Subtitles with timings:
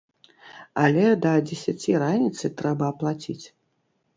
[0.83, 3.43] Але да дзесяці раніцы трэба аплаціць!